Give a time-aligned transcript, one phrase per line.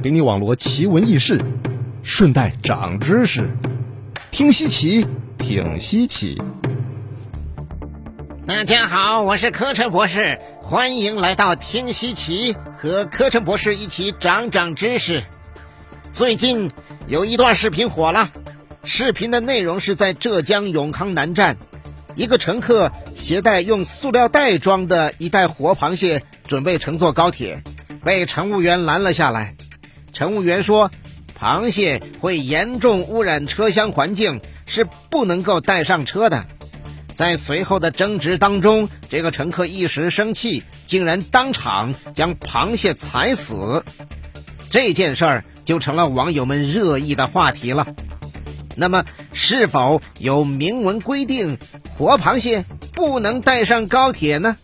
[0.00, 1.40] 给你网罗奇闻异事，
[2.04, 3.50] 顺带长知识，
[4.30, 5.04] 听稀奇，
[5.38, 6.40] 挺稀奇。
[8.46, 15.24] 大家好，我是柯晨博士，欢迎来到听稀奇，和柯晨博士一起长长知识。
[16.12, 16.70] 最近
[17.08, 18.30] 有一段视频火了，
[18.84, 21.56] 视频的内容是在浙江永康南站，
[22.14, 27.64] 一个乘客携带用塑料袋装的一袋活螃蟹，准备乘坐高铁，
[28.04, 29.56] 被乘务员拦了下来。
[30.12, 30.90] 乘务员说，
[31.38, 36.46] 螃蟹会严重污染车厢环境，是不能够带上车的。
[37.14, 43.84] 在随后的争执当中，这个乘客一时生气，竟然当场将螃蟹踩死。
[44.70, 47.86] 这件事儿就成了网友们热议的话题了。
[48.76, 51.58] 那么，是否有明文规定
[51.96, 54.56] 活螃蟹不能带上高铁呢？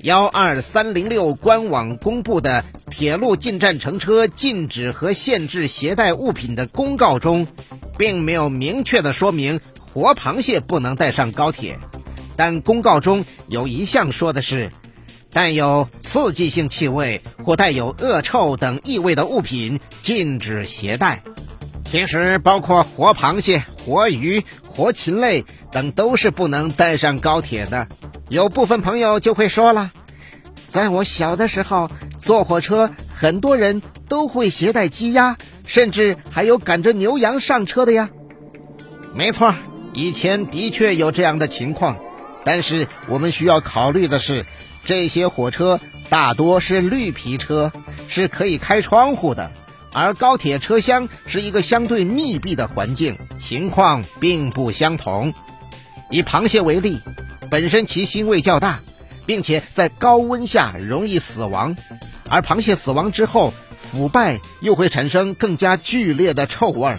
[0.00, 2.64] 幺二三零六官网公布的
[2.96, 7.48] 《铁路进站乘车禁止和限制携带物品的公告》中，
[7.98, 9.60] 并没有明确的说明。
[9.80, 11.76] 活螃蟹不能带上高铁，
[12.36, 14.70] 但公告中有一项说的是，
[15.32, 21.24] 带有刺激性气味或带有恶臭等异味的物品禁止携带。
[21.84, 27.88] 其实，包括活螃蟹、活鱼、活禽类等都是不能带上高铁的。
[28.28, 29.90] 有部分朋友就会说了，
[30.68, 31.90] 在我小的时候
[32.24, 35.36] 坐火车，很多人都会携带鸡鸭，
[35.66, 38.08] 甚至还有赶着牛羊上车的呀。
[39.14, 39.54] 没错。
[39.92, 41.98] 以前的确有这样的情况，
[42.44, 44.44] 但是我们需要考虑的是，
[44.84, 47.70] 这些火车大多是绿皮车，
[48.08, 49.52] 是可以开窗户的，
[49.92, 55.32] 而高铁车厢是一个相对密闭的环境，情况并不相同。
[56.10, 56.98] 以螃蟹为例，
[57.50, 58.80] 本身其腥味较大，
[59.26, 61.76] 并且在高温下容易死亡，
[62.34, 66.98] 而螃蟹死亡之后腐败又会产生更加剧烈的臭味儿。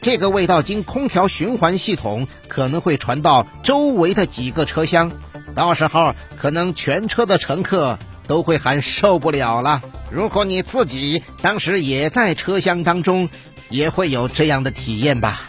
[0.00, 5.10] 这个味道经空调循环系统可能会传到周围的几个车厢，
[5.56, 7.98] 到时候可能全车的乘客
[8.28, 9.82] 都会喊受不了了。
[10.12, 13.28] 如果你自己当时也在车厢当中，
[13.70, 15.48] 也会有这样的体验吧。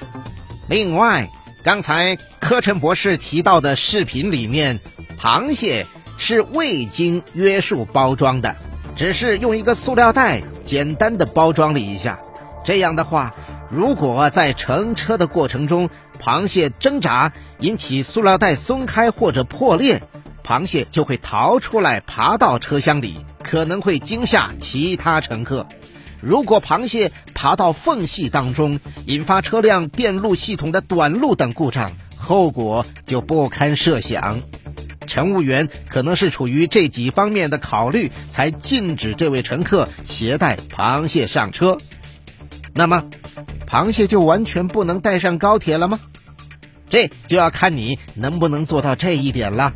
[0.67, 1.29] 另外，
[1.63, 4.79] 刚才柯晨博士提到的视频里面，
[5.21, 5.85] 螃蟹
[6.17, 8.55] 是未经约束包装的，
[8.99, 12.19] 只是用一个塑料袋简单的包装了一下，
[12.65, 13.33] 这样的话。
[13.71, 15.89] 如果在乘车的过程中，
[16.21, 20.01] 螃蟹挣扎引起塑料袋松开或者破裂，
[20.43, 25.65] 螃蟹就会逃出来，爬到车厢里，可能会惊吓其他乘客。
[26.19, 34.41] 如果螃蟹爬到缝隙当中，引发车辆电路系统的短路等故障，后果就不堪设想。
[35.09, 41.77] 乘务员可能是出于这几方面的考虑，才禁止这位乘客携带螃蟹上车。
[42.73, 43.03] 那么。
[43.67, 45.99] 螃蟹就完全不能带上高铁了吗？
[46.89, 49.73] 这就要看你能不能做到这一点了。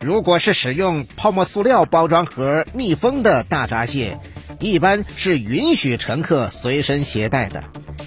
[0.00, 4.18] 如果是使用泡沫塑料包装盒密封的大闸蟹，
[4.58, 7.62] 一般是允许乘客随身携带的，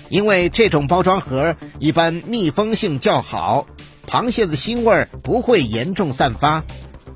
[0.09, 3.67] 因为这种包装盒一般密封性较好，
[4.07, 6.63] 螃蟹的腥味不会严重散发，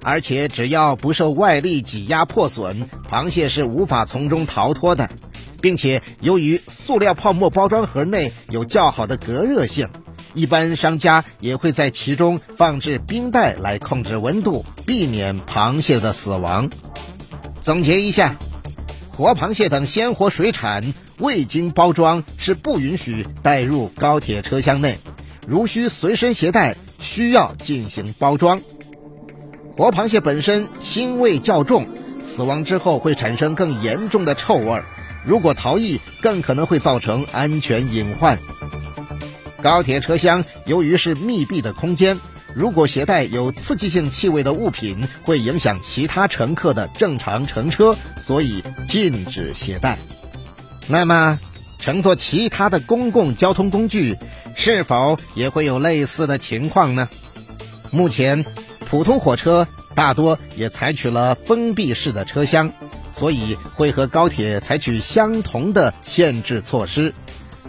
[0.01, 5.09] 而且只要不受外力挤压破损，螃蟹是无法从中逃脱的。
[5.59, 9.89] 并且由于塑料泡沫包装盒内有较好的隔热性，
[10.35, 16.69] 一般商家也会在其中放置冰袋来控制温度，避免螃蟹的死亡。
[17.59, 18.37] 总结一下，
[19.09, 24.99] 活螃蟹等鲜活水产未经包装是不允许带入高铁车厢内，
[25.47, 28.59] 如需随身携带，需要进行包装。
[29.77, 31.87] 活螃蟹本身腥味较重，
[32.21, 34.83] 死亡之后会产生更严重的臭味儿。
[35.25, 38.37] 如果逃逸，更可能会造成安全隐患。
[39.61, 42.19] 高铁车厢由于是密闭的空间，
[42.53, 49.97] 如果携带有刺激性气味的物品，会影响其他乘客的正常乘车，所以禁止携带。
[50.88, 51.39] 那么，
[51.79, 54.17] 乘坐其他的公共交通工具，
[54.57, 57.07] 是否也会有类似的情况呢？
[57.92, 58.44] 目前，
[58.80, 59.65] 普通火车
[59.95, 62.74] 大多也采取了封闭式的车厢。
[63.09, 67.13] 所以会和高铁采取相同的限制措施，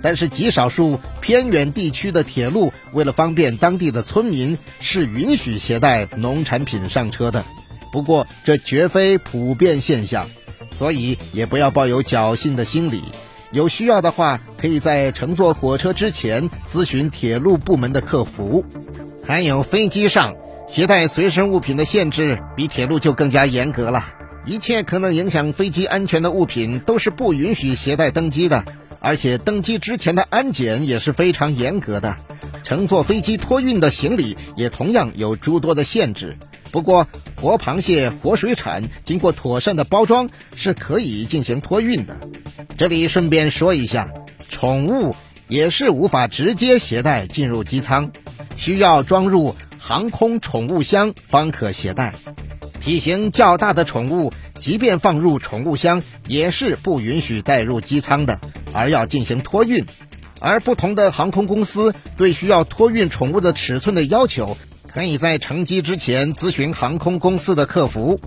[0.03, 7.45] 但是极少数偏远地区的铁路为了方便当地的村民，是允许携带农产品上车的。
[7.93, 10.29] 不过这绝非普遍现象，
[10.73, 13.05] 所以也不要抱有侥幸的心理。
[13.51, 18.65] 有需要的话，可以在乘坐火车之前咨询铁路部门的客服。
[19.25, 20.35] 还有飞机上
[20.67, 24.05] 携带随身物品的限制，比铁路就更加严格了。
[24.45, 28.65] 一切可能影响飞机安全的物品都是不允许携带登机的，
[29.01, 32.17] 而且登机之前的安检也是非常严格的。
[32.65, 36.39] 乘坐飞机托运的行李也同样有诸多的限制。
[36.71, 37.07] 不过，
[37.41, 42.21] 活螃蟹、活水产经过妥善的包装是可以进行托运的。
[42.77, 44.13] 这里顺便说一下，
[44.51, 45.17] 宠物
[45.49, 48.13] 也是无法直接携带进入机舱，
[48.57, 52.15] 需要装入航空宠物箱方可携带。
[52.81, 58.41] 体型较大的宠物，即便放入宠物箱，也是不允许带入机舱的，
[58.73, 59.85] 而要进行托运。
[60.41, 64.57] 而不同的航空公司对需要托运宠物的尺寸的要求。
[64.99, 68.19] 可以在乘机之前咨询航空公司的客服。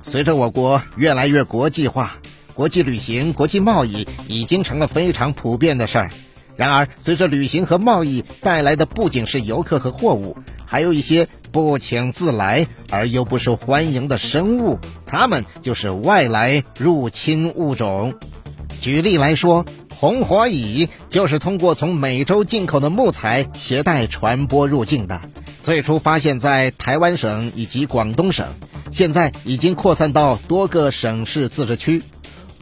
[0.00, 2.18] 随着我国越来越国际化，
[2.54, 6.10] 国际旅行、国际贸易已经成了非常普遍的事儿。
[6.54, 18.14] 然而，随着旅行和贸易带来的不仅是游客和货物，还有一些不请自来而又不受欢迎的生物，它们就是外来入侵物种。
[18.80, 25.20] 举例来说，红火蚁就是通过从美洲进口的木材携带传播入境的。
[25.68, 28.46] 最初发现在台湾省以及广东省，
[28.90, 32.02] 现在已经扩散到多个省市自治区。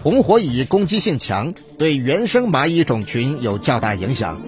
[0.03, 4.43] 红火蚁攻击性强，对原生蚂蚁种群有较大影响。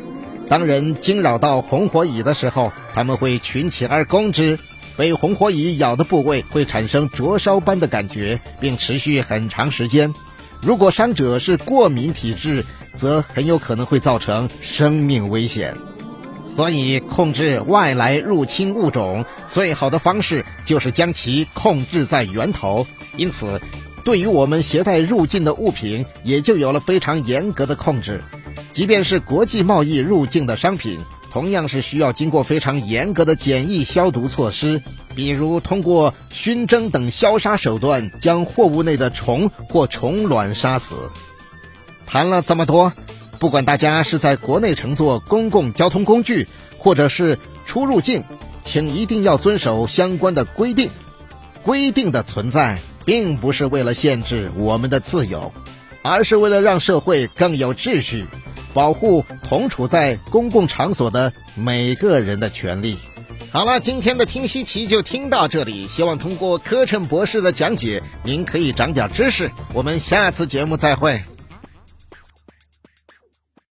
[0.49, 4.59] 当人惊扰到红火蚁的时候，它们会群起而攻之。
[4.97, 10.13] 被红火蚁咬的部位会产生灼烧般的感觉，并持续很长时间。
[10.63, 12.67] 如果伤者是过敏体质，
[12.97, 15.77] 则很有可能会造成生命危险。
[16.57, 22.87] 所以，控制外来入侵物种最好的方式就是将其控制在源头。
[23.17, 23.61] 因此，
[24.03, 28.25] 对于我们携带入境的物品，也就有了非常严格的控制。
[28.73, 30.99] 即便是国际贸易入境的商品，
[31.31, 34.83] 同样是需要经过非常严格的检疫消毒措施，
[35.15, 40.97] 比如通过熏蒸等消杀手段将货物内的虫或虫卵杀死。
[42.05, 42.93] 谈了这么多。
[43.39, 48.25] 不管大家是在国内乘坐公共交通工具，或者是出入境，
[48.65, 50.91] 请一定要遵守相关的规定。
[51.63, 55.53] 规定的存在，并不是为了限制我们的自由，
[56.03, 58.27] 而是为了让社会更有秩序，
[58.73, 62.97] 保护同处在公共场所的每个人的权利。
[63.51, 65.87] 好了，今天的听稀奇就听到这里。
[65.87, 69.51] 希望通过柯震博士的讲解，您可以长点知识。
[69.75, 71.23] 我们下次节目再会。